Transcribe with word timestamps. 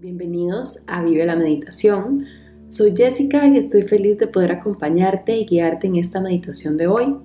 Bienvenidos 0.00 0.82
a 0.86 1.02
Vive 1.02 1.26
la 1.26 1.36
Meditación. 1.36 2.24
Soy 2.70 2.96
Jessica 2.96 3.46
y 3.46 3.58
estoy 3.58 3.82
feliz 3.82 4.16
de 4.16 4.28
poder 4.28 4.50
acompañarte 4.50 5.36
y 5.36 5.44
guiarte 5.44 5.88
en 5.88 5.96
esta 5.96 6.22
meditación 6.22 6.78
de 6.78 6.86
hoy. 6.86 7.16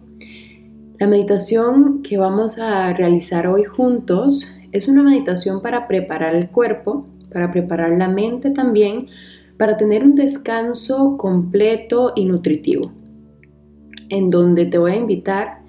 La 1.00 1.08
meditación 1.08 2.04
que 2.04 2.18
vamos 2.18 2.60
a 2.60 2.92
realizar 2.92 3.48
hoy 3.48 3.64
juntos 3.64 4.46
es 4.74 4.90
una 4.90 5.04
meditación 5.04 5.62
para 5.62 5.88
preparar 5.88 6.36
el 6.36 6.50
cuerpo, 6.50 7.08
para 7.32 7.50
preparar 7.50 7.98
la 7.98 8.10
mente 8.10 8.52
también, 8.52 9.08
para 9.58 9.78
tener 9.78 10.04
un 10.04 10.16
descanso 10.16 11.16
completo 11.16 12.12
y 12.14 12.26
nutritivo, 12.26 12.92
en 14.10 14.30
donde 14.30 14.66
te 14.66 14.80
voy 14.80 14.92
a 14.92 14.98
invitar 14.98 15.60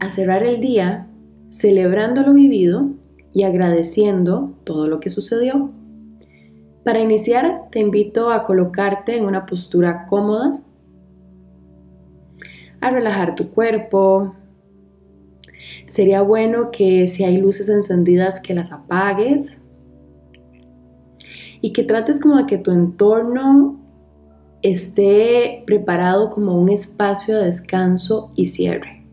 a 0.00 0.10
cerrar 0.10 0.42
el 0.42 0.60
día 0.60 1.06
celebrando 1.50 2.22
lo 2.22 2.34
vivido 2.34 2.90
y 3.32 3.44
agradeciendo 3.44 4.54
todo 4.64 4.88
lo 4.88 4.98
que 4.98 5.10
sucedió. 5.10 5.70
Para 6.84 6.98
iniciar, 6.98 7.68
te 7.70 7.78
invito 7.78 8.32
a 8.32 8.42
colocarte 8.42 9.16
en 9.16 9.24
una 9.24 9.46
postura 9.46 10.06
cómoda, 10.06 10.60
a 12.80 12.90
relajar 12.90 13.36
tu 13.36 13.50
cuerpo. 13.50 14.34
Sería 15.92 16.22
bueno 16.22 16.72
que 16.72 17.06
si 17.06 17.22
hay 17.22 17.36
luces 17.36 17.68
encendidas 17.68 18.40
que 18.40 18.54
las 18.54 18.72
apagues 18.72 19.56
y 21.60 21.72
que 21.72 21.84
trates 21.84 22.20
como 22.20 22.36
de 22.38 22.46
que 22.46 22.58
tu 22.58 22.72
entorno 22.72 23.80
esté 24.62 25.62
preparado 25.66 26.30
como 26.30 26.60
un 26.60 26.68
espacio 26.68 27.38
de 27.38 27.46
descanso 27.46 28.32
y 28.34 28.46
cierre. 28.46 29.06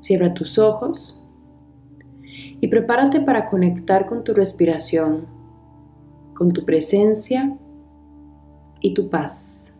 Cierra 0.00 0.32
tus 0.32 0.58
ojos 0.58 1.23
y 2.64 2.68
prepárate 2.68 3.20
para 3.20 3.44
conectar 3.44 4.06
con 4.06 4.24
tu 4.24 4.32
respiración, 4.32 5.26
con 6.32 6.54
tu 6.54 6.64
presencia 6.64 7.58
y 8.80 8.94
tu 8.94 9.10
paz. 9.10 9.70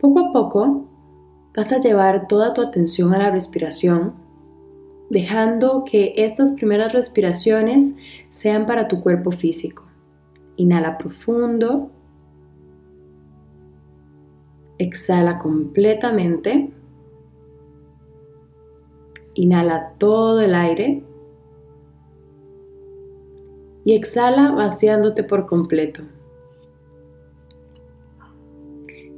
Poco 0.00 0.18
a 0.18 0.32
poco 0.32 0.86
vas 1.54 1.70
a 1.72 1.78
llevar 1.78 2.26
toda 2.26 2.54
tu 2.54 2.62
atención 2.62 3.12
a 3.12 3.18
la 3.18 3.30
respiración, 3.30 4.14
dejando 5.10 5.84
que 5.84 6.14
estas 6.16 6.52
primeras 6.52 6.94
respiraciones 6.94 7.92
sean 8.30 8.64
para 8.64 8.88
tu 8.88 9.02
cuerpo 9.02 9.30
físico. 9.30 9.84
Inhala 10.56 10.96
profundo. 10.96 11.90
Exhala 14.78 15.38
completamente. 15.38 16.72
Inhala 19.34 19.94
todo 19.98 20.40
el 20.40 20.54
aire 20.54 21.02
y 23.84 23.94
exhala 23.94 24.52
vaciándote 24.52 25.24
por 25.24 25.46
completo. 25.46 26.02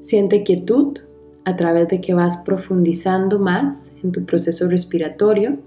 Siente 0.02 0.44
quietud 0.44 0.98
a 1.44 1.56
través 1.56 1.88
de 1.88 2.00
que 2.00 2.14
vas 2.14 2.38
profundizando 2.44 3.38
más 3.38 3.92
en 4.02 4.12
tu 4.12 4.24
proceso 4.24 4.68
respiratorio. 4.68 5.58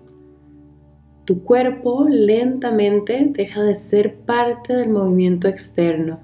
Tu 1.25 1.43
cuerpo 1.43 2.07
lentamente 2.09 3.31
deja 3.33 3.63
de 3.63 3.75
ser 3.75 4.15
parte 4.19 4.75
del 4.75 4.89
movimiento 4.89 5.47
externo. 5.47 6.19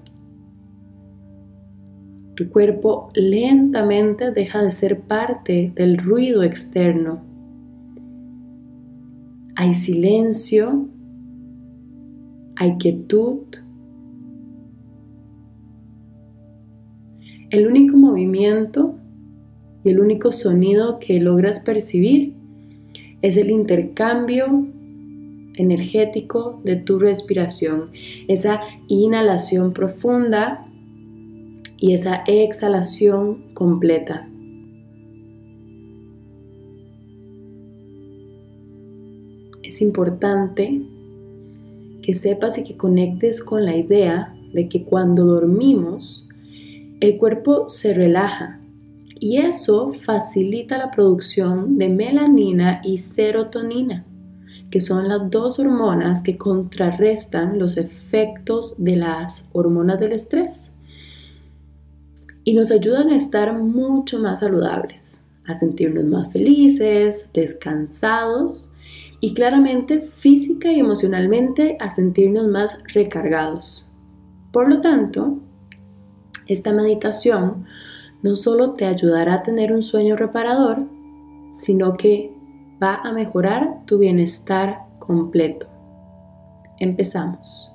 Tu 2.35 2.49
cuerpo 2.49 3.11
lentamente 3.13 4.31
deja 4.31 4.63
de 4.63 4.71
ser 4.71 5.01
parte 5.01 5.71
del 5.75 5.97
ruido 5.97 6.41
externo 6.41 7.32
hay 9.55 9.75
silencio, 9.75 10.87
hay 12.55 12.77
quietud. 12.77 13.39
El 17.49 17.67
único 17.67 17.97
movimiento 17.97 18.95
y 19.83 19.89
el 19.89 19.99
único 19.99 20.31
sonido 20.31 20.99
que 20.99 21.19
logras 21.19 21.59
percibir 21.59 22.33
es 23.21 23.37
el 23.37 23.51
intercambio 23.51 24.67
energético 25.55 26.59
de 26.63 26.77
tu 26.77 26.97
respiración, 26.97 27.91
esa 28.27 28.61
inhalación 28.87 29.71
profunda 29.73 30.65
y 31.77 31.93
esa 31.93 32.23
exhalación 32.25 33.53
completa. 33.53 34.27
Es 39.73 39.81
importante 39.81 40.83
que 42.03 42.15
sepas 42.15 42.59
y 42.59 42.63
que 42.63 42.77
conectes 42.77 43.43
con 43.43 43.65
la 43.65 43.75
idea 43.75 44.35
de 44.53 44.69
que 44.69 44.83
cuando 44.83 45.25
dormimos, 45.25 46.27
el 46.99 47.17
cuerpo 47.17 47.69
se 47.69 47.93
relaja 47.95 48.59
y 49.19 49.37
eso 49.37 49.93
facilita 50.05 50.77
la 50.77 50.91
producción 50.91 51.79
de 51.79 51.89
melanina 51.89 52.81
y 52.83 52.99
serotonina, 52.99 54.05
que 54.69 54.79
son 54.79 55.07
las 55.07 55.31
dos 55.31 55.57
hormonas 55.57 56.21
que 56.21 56.37
contrarrestan 56.37 57.57
los 57.57 57.77
efectos 57.77 58.75
de 58.77 58.97
las 58.97 59.43
hormonas 59.53 59.99
del 59.99 60.11
estrés 60.11 60.69
y 62.43 62.53
nos 62.53 62.69
ayudan 62.69 63.09
a 63.09 63.15
estar 63.15 63.57
mucho 63.57 64.19
más 64.19 64.41
saludables, 64.41 65.17
a 65.45 65.57
sentirnos 65.57 66.03
más 66.05 66.31
felices, 66.31 67.25
descansados 67.33 68.69
y 69.23 69.33
claramente 69.33 70.01
física 70.17 70.69
y 70.73 70.81
emocionalmente 70.81 71.77
a 71.79 71.95
sentirnos 71.95 72.45
más 72.49 72.77
recargados. 72.93 73.89
Por 74.51 74.67
lo 74.67 74.81
tanto, 74.81 75.39
esta 76.45 76.73
meditación 76.73 77.63
no 78.21 78.35
solo 78.35 78.73
te 78.73 78.85
ayudará 78.85 79.35
a 79.35 79.43
tener 79.43 79.71
un 79.71 79.81
sueño 79.81 80.17
reparador, 80.17 80.89
sino 81.57 81.95
que 81.95 82.35
va 82.83 82.95
a 82.95 83.13
mejorar 83.13 83.85
tu 83.85 83.97
bienestar 83.97 84.79
completo. 84.99 85.67
Empezamos. 86.79 87.71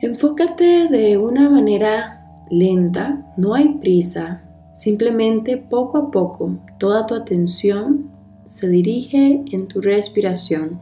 Enfócate 0.00 0.88
de 0.88 1.16
una 1.16 1.48
manera 1.48 2.26
lenta, 2.50 3.24
no 3.36 3.54
hay 3.54 3.74
prisa, 3.74 4.42
simplemente 4.76 5.58
poco 5.58 5.96
a 5.96 6.10
poco 6.10 6.58
toda 6.80 7.06
tu 7.06 7.14
atención 7.14 8.17
se 8.48 8.66
dirige 8.66 9.44
en 9.52 9.68
tu 9.68 9.80
respiración. 9.80 10.80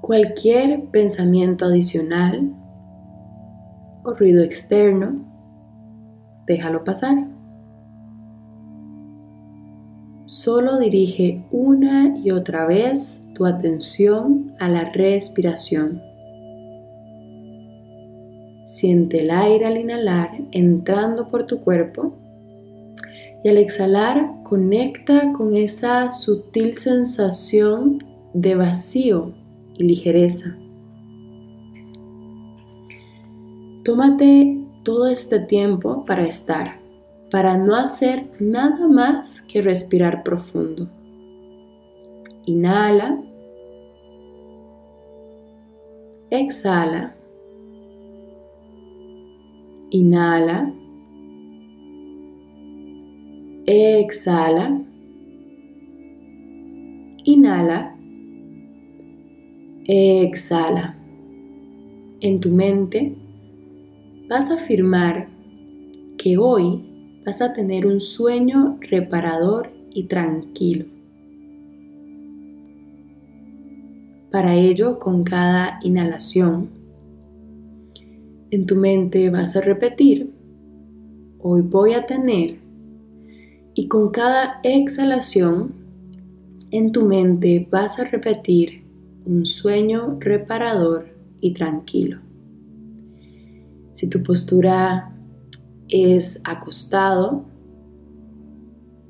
Cualquier 0.00 0.86
pensamiento 0.86 1.66
adicional 1.66 2.54
o 4.02 4.14
ruido 4.14 4.42
externo, 4.42 5.24
déjalo 6.46 6.84
pasar. 6.84 7.28
Solo 10.24 10.78
dirige 10.78 11.44
una 11.50 12.16
y 12.18 12.30
otra 12.30 12.66
vez 12.66 13.22
tu 13.34 13.44
atención 13.44 14.54
a 14.58 14.68
la 14.68 14.90
respiración. 14.92 16.00
Siente 18.66 19.20
el 19.20 19.30
aire 19.30 19.66
al 19.66 19.76
inhalar 19.76 20.30
entrando 20.52 21.28
por 21.28 21.46
tu 21.46 21.60
cuerpo 21.60 22.14
y 23.44 23.48
al 23.48 23.58
exhalar, 23.58 24.42
conecta 24.44 25.32
con 25.32 25.54
esa 25.54 26.10
sutil 26.10 26.76
sensación 26.76 28.04
de 28.34 28.54
vacío 28.54 29.32
y 29.76 29.84
ligereza. 29.84 30.56
Tómate 33.84 34.58
todo 34.82 35.08
este 35.08 35.40
tiempo 35.40 36.04
para 36.04 36.26
estar, 36.26 36.78
para 37.30 37.56
no 37.56 37.74
hacer 37.74 38.30
nada 38.40 38.86
más 38.88 39.42
que 39.42 39.62
respirar 39.62 40.22
profundo. 40.24 40.88
Inhala. 42.46 43.22
Exhala. 46.30 47.14
Inhala. 49.90 50.72
Exhala. 53.70 54.82
Inhala. 57.24 57.94
Exhala. 59.86 60.96
En 62.20 62.40
tu 62.40 62.48
mente 62.48 63.14
vas 64.26 64.50
a 64.50 64.54
afirmar 64.54 65.28
que 66.16 66.38
hoy 66.38 67.20
vas 67.26 67.42
a 67.42 67.52
tener 67.52 67.86
un 67.86 68.00
sueño 68.00 68.78
reparador 68.80 69.70
y 69.92 70.04
tranquilo. 70.04 70.86
Para 74.30 74.54
ello, 74.54 74.98
con 74.98 75.24
cada 75.24 75.78
inhalación, 75.82 76.70
en 78.50 78.64
tu 78.64 78.76
mente 78.76 79.28
vas 79.28 79.56
a 79.56 79.60
repetir, 79.60 80.32
hoy 81.38 81.60
voy 81.60 81.92
a 81.92 82.06
tener 82.06 82.66
y 83.78 83.86
con 83.86 84.10
cada 84.10 84.58
exhalación 84.64 85.72
en 86.72 86.90
tu 86.90 87.04
mente 87.04 87.68
vas 87.70 87.96
a 88.00 88.04
repetir 88.06 88.82
un 89.24 89.46
sueño 89.46 90.16
reparador 90.18 91.06
y 91.40 91.54
tranquilo. 91.54 92.18
Si 93.94 94.08
tu 94.08 94.20
postura 94.24 95.12
es 95.88 96.40
acostado, 96.42 97.44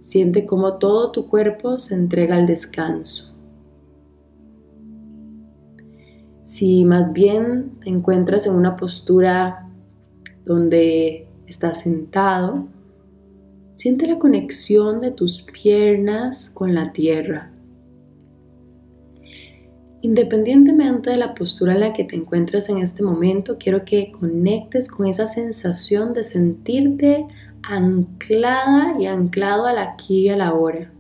siente 0.01 0.45
como 0.45 0.75
todo 0.75 1.13
tu 1.13 1.29
cuerpo 1.29 1.79
se 1.79 1.95
entrega 1.95 2.37
al 2.37 2.47
descanso. 2.47 3.35
Si 6.45 6.85
más 6.85 7.11
bien 7.15 7.71
te 7.83 7.89
encuentras 7.89 8.45
en 8.45 8.53
una 8.53 8.77
postura 8.77 9.67
donde 10.45 11.27
estás 11.47 11.81
sentado, 11.81 12.69
siente 13.79 14.09
la 14.09 14.19
conexión 14.19 15.01
de 15.01 15.13
tus 15.13 15.43
piernas 15.43 16.51
con 16.51 16.75
la 16.75 16.93
tierra. 16.93 17.53
Independientemente 20.01 21.11
de 21.11 21.17
la 21.17 21.33
postura 21.33 21.75
en 21.75 21.81
la 21.81 21.93
que 21.93 22.03
te 22.03 22.17
encuentres 22.17 22.69
en 22.69 22.79
este 22.79 23.05
momento, 23.05 23.57
quiero 23.57 23.85
que 23.85 24.11
conectes 24.11 24.89
con 24.89 25.07
esa 25.07 25.29
sensación 25.29 26.13
de 26.13 26.25
sentirte 26.25 27.25
anclada 27.63 29.01
y 29.01 29.07
anclado 29.07 29.67
al 29.67 29.79
aquí 29.79 30.23
y 30.23 30.29
a 30.31 30.37
la 30.37 30.55
hora. 30.55 30.91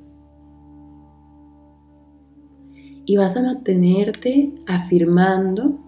Y 3.07 3.17
vas 3.17 3.37
a 3.37 3.43
mantenerte 3.43 4.53
afirmando, 4.69 5.81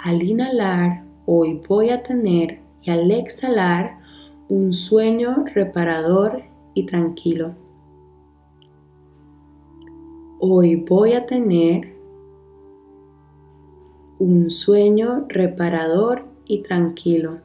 al 0.00 0.24
inhalar, 0.24 1.04
hoy 1.24 1.60
voy 1.68 1.90
a 1.90 2.02
tener, 2.02 2.58
y 2.82 2.90
al 2.90 3.08
exhalar, 3.12 4.01
un 4.52 4.74
sueño 4.74 5.46
reparador 5.54 6.42
y 6.74 6.84
tranquilo. 6.84 7.54
Hoy 10.40 10.76
voy 10.76 11.14
a 11.14 11.24
tener 11.24 11.96
un 14.18 14.50
sueño 14.50 15.24
reparador 15.30 16.26
y 16.44 16.60
tranquilo. 16.64 17.38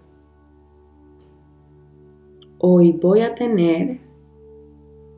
Hoy 2.58 2.92
voy 2.92 3.22
a 3.22 3.34
tener 3.36 4.02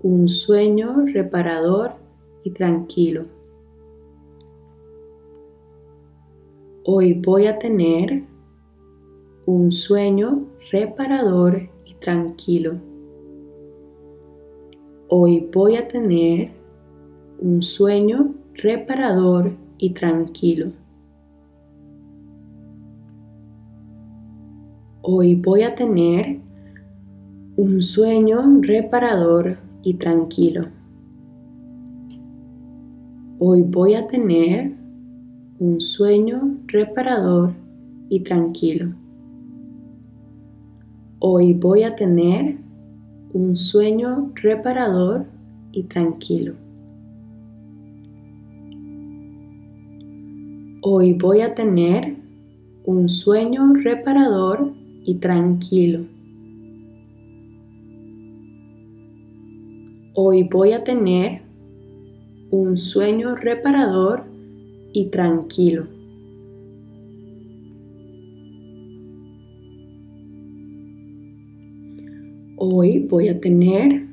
un 0.04 0.30
sueño 0.30 1.08
reparador 1.12 1.94
y 2.44 2.52
tranquilo. 2.52 3.26
Hoy 6.86 7.14
voy 7.14 7.48
a 7.48 7.58
tener 7.58 8.26
un 9.48 9.72
sueño 9.72 10.46
reparador 10.72 11.68
tranquilo. 12.00 12.76
Hoy 15.10 15.50
voy 15.54 15.76
a 15.76 15.88
tener 15.88 16.52
un 17.40 17.62
sueño 17.62 18.36
reparador 18.54 19.52
y 19.78 19.92
tranquilo. 19.92 20.72
Hoy 25.02 25.36
voy 25.36 25.64
a 25.64 25.76
tener 25.76 26.40
un 27.56 27.82
sueño 27.82 28.60
reparador 28.62 29.58
y 29.82 29.96
tranquilo. 29.96 30.68
Hoy 33.40 33.62
voy 33.64 33.96
a 33.96 34.08
tener 34.08 34.74
un 35.60 35.82
sueño 35.82 36.58
reparador 36.68 37.54
y 38.10 38.22
tranquilo. 38.22 38.94
Hoy 41.22 41.52
voy 41.52 41.84
a 41.84 41.98
tener 41.98 42.56
un 43.34 43.58
sueño 43.58 44.32
reparador 44.36 45.26
y 45.74 45.84
tranquilo. 45.84 46.54
Hoy 50.82 51.12
voy 51.12 51.42
a 51.42 51.54
tener 51.56 52.16
un 52.86 53.10
sueño 53.10 53.74
reparador 53.74 54.72
y 55.04 55.16
tranquilo. 55.16 56.06
Hoy 60.14 60.44
voy 60.44 60.72
a 60.72 60.86
tener 60.86 61.42
un 62.50 62.78
sueño 62.78 63.36
reparador 63.36 64.24
y 64.94 65.08
tranquilo. 65.08 65.99
Hoy 72.62 73.00
voy 73.00 73.30
a 73.30 73.40
tener 73.40 74.06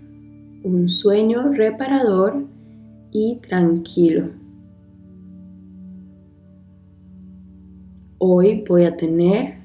un 0.62 0.88
sueño 0.88 1.52
reparador 1.52 2.46
y 3.10 3.40
tranquilo. 3.40 4.30
Hoy 8.18 8.64
voy 8.68 8.84
a 8.84 8.96
tener 8.96 9.58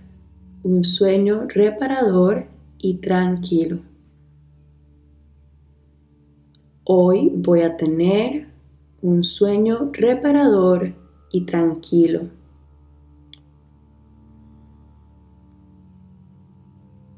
un 0.63 0.83
sueño 0.83 1.45
reparador 1.47 2.47
y 2.79 2.95
tranquilo. 2.95 3.81
Hoy 6.83 7.31
voy 7.35 7.61
a 7.61 7.77
tener 7.77 8.47
un 9.03 9.23
sueño 9.23 9.91
reparador 9.93 10.95
y 11.31 11.45
tranquilo. 11.45 12.29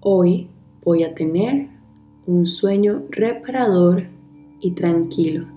Hoy 0.02 0.50
voy 0.86 1.04
a 1.04 1.16
tener 1.16 1.70
un 2.26 2.46
sueño 2.46 3.04
reparador 3.10 4.08
y 4.60 4.72
tranquilo. 4.72 5.48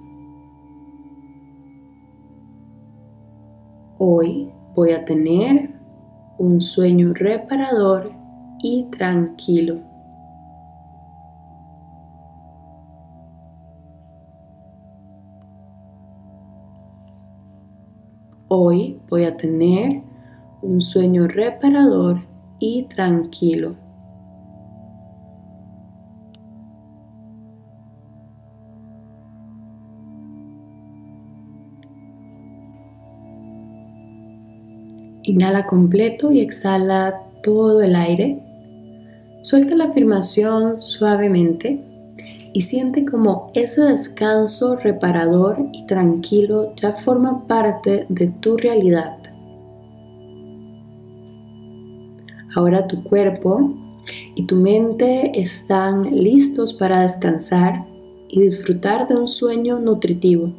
Hoy 3.98 4.52
voy 4.74 4.92
a 4.92 5.04
tener 5.04 5.70
un 6.38 6.60
sueño 6.60 7.12
reparador 7.14 8.12
y 8.62 8.84
tranquilo. 8.90 9.80
Hoy 18.48 19.00
voy 19.08 19.24
a 19.24 19.36
tener 19.36 20.02
un 20.62 20.80
sueño 20.80 21.26
reparador 21.26 22.20
y 22.60 22.84
tranquilo. 22.84 23.85
Inhala 35.26 35.66
completo 35.66 36.30
y 36.30 36.40
exhala 36.40 37.20
todo 37.42 37.82
el 37.82 37.96
aire. 37.96 38.40
Suelta 39.42 39.74
la 39.74 39.86
afirmación 39.86 40.80
suavemente 40.80 41.80
y 42.52 42.62
siente 42.62 43.04
como 43.04 43.50
ese 43.54 43.80
descanso 43.80 44.76
reparador 44.76 45.58
y 45.72 45.84
tranquilo 45.86 46.72
ya 46.76 46.92
forma 47.04 47.44
parte 47.48 48.06
de 48.08 48.28
tu 48.28 48.56
realidad. 48.56 49.18
Ahora 52.54 52.86
tu 52.86 53.02
cuerpo 53.02 53.74
y 54.36 54.46
tu 54.46 54.54
mente 54.54 55.32
están 55.34 56.04
listos 56.04 56.72
para 56.72 57.00
descansar 57.02 57.84
y 58.28 58.42
disfrutar 58.42 59.08
de 59.08 59.16
un 59.16 59.26
sueño 59.26 59.80
nutritivo. 59.80 60.52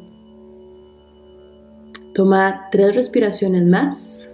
Toma 2.12 2.68
tres 2.70 2.94
respiraciones 2.94 3.64
más 3.64 4.28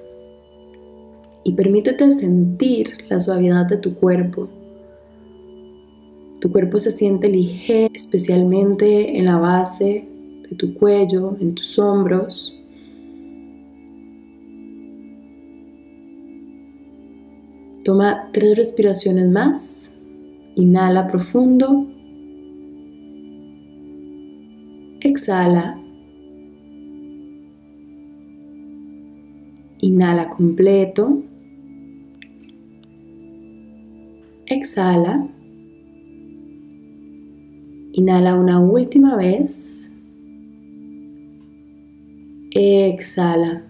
y 1.45 1.53
permítete 1.53 2.11
sentir 2.13 3.05
la 3.09 3.21
suavidad 3.21 3.67
de 3.67 3.77
tu 3.77 3.95
cuerpo. 3.95 4.49
Tu 6.41 6.51
cuerpo 6.51 6.79
se 6.79 6.91
siente 6.91 7.29
ligero, 7.29 7.93
especialmente 7.95 9.19
en 9.19 9.27
la 9.27 9.37
base 9.37 10.09
de 10.49 10.57
tu 10.57 10.75
cuello, 10.75 11.37
en 11.41 11.55
tus 11.55 11.79
hombros. 11.79 12.59
Toma 17.85 18.31
tres 18.33 18.57
respiraciones 18.57 19.31
más. 19.31 19.91
Inhala 20.57 21.07
profundo. 21.09 21.87
Exhala. 25.01 25.79
Inhala 29.81 30.31
completo. 30.31 31.24
Exhala. 34.47 35.29
Inhala 37.93 38.35
una 38.35 38.61
última 38.61 39.17
vez. 39.17 39.91
Exhala. 42.51 43.65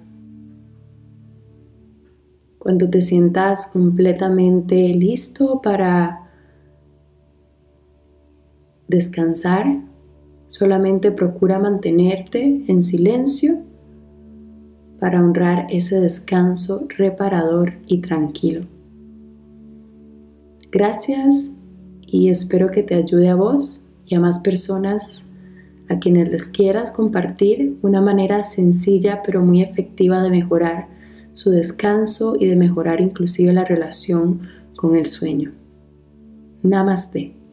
Cuando 2.59 2.88
te 2.88 3.02
sientas 3.02 3.69
completamente 3.73 4.88
listo 4.95 5.61
para 5.62 6.31
descansar, 8.88 9.85
Solamente 10.54 11.11
procura 11.11 11.59
mantenerte 11.59 12.64
en 12.69 12.85
silencio 12.85 13.59
para 15.00 15.21
honrar 15.21 15.66
ese 15.69 16.00
descanso 16.00 16.87
reparador 16.97 17.73
y 17.88 18.00
tranquilo. 18.02 18.64
Gracias 20.75 21.52
y 22.04 22.31
espero 22.31 22.73
que 22.73 22.83
te 22.83 22.97
ayude 22.97 23.28
a 23.28 23.37
vos 23.37 23.87
y 24.07 24.16
a 24.16 24.21
más 24.21 24.38
personas 24.38 25.23
a 25.88 26.00
quienes 26.00 26.33
les 26.33 26.49
quieras 26.49 26.90
compartir 26.90 27.78
una 27.83 28.00
manera 28.00 28.43
sencilla 28.43 29.23
pero 29.25 29.40
muy 29.40 29.62
efectiva 29.62 30.21
de 30.21 30.31
mejorar 30.31 30.88
su 31.33 31.50
descanso 31.50 32.35
y 32.37 32.49
de 32.49 32.57
mejorar 32.57 33.00
inclusive 33.00 33.52
la 33.52 33.64
relación 33.64 34.49
con 34.75 34.97
el 34.97 35.07
sueño. 35.07 35.52
Namaste. 36.64 37.44